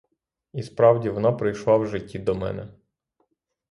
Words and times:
І 0.53 0.63
справді, 0.63 1.09
вона 1.09 1.31
прийшла 1.31 1.77
в 1.77 1.87
житті 1.87 2.19
до 2.19 2.35
мене. 2.35 2.67